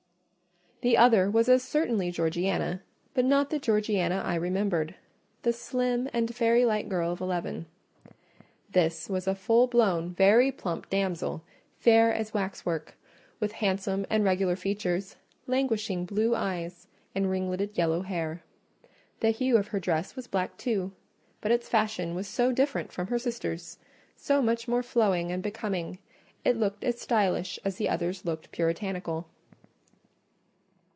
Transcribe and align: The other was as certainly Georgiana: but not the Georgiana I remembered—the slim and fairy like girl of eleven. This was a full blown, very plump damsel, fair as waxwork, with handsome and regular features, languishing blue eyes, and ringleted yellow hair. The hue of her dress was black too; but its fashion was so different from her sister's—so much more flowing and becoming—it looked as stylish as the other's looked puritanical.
The 0.83 0.97
other 0.97 1.29
was 1.29 1.47
as 1.47 1.61
certainly 1.61 2.09
Georgiana: 2.09 2.81
but 3.13 3.23
not 3.23 3.51
the 3.51 3.59
Georgiana 3.59 4.23
I 4.25 4.33
remembered—the 4.33 5.53
slim 5.53 6.09
and 6.11 6.35
fairy 6.35 6.65
like 6.65 6.89
girl 6.89 7.11
of 7.11 7.21
eleven. 7.21 7.67
This 8.67 9.07
was 9.07 9.27
a 9.27 9.35
full 9.35 9.67
blown, 9.67 10.15
very 10.15 10.51
plump 10.51 10.89
damsel, 10.89 11.43
fair 11.77 12.11
as 12.11 12.33
waxwork, 12.33 12.95
with 13.39 13.51
handsome 13.51 14.07
and 14.09 14.23
regular 14.23 14.55
features, 14.55 15.17
languishing 15.45 16.05
blue 16.05 16.33
eyes, 16.33 16.87
and 17.13 17.29
ringleted 17.29 17.77
yellow 17.77 18.01
hair. 18.01 18.41
The 19.19 19.29
hue 19.29 19.57
of 19.57 19.67
her 19.67 19.79
dress 19.79 20.15
was 20.15 20.25
black 20.25 20.57
too; 20.57 20.93
but 21.41 21.51
its 21.51 21.69
fashion 21.69 22.15
was 22.15 22.27
so 22.27 22.51
different 22.51 22.91
from 22.91 23.05
her 23.05 23.19
sister's—so 23.19 24.41
much 24.41 24.67
more 24.67 24.81
flowing 24.81 25.31
and 25.31 25.43
becoming—it 25.43 26.57
looked 26.57 26.83
as 26.83 26.99
stylish 26.99 27.59
as 27.63 27.75
the 27.75 27.87
other's 27.87 28.25
looked 28.25 28.51
puritanical. 28.51 29.27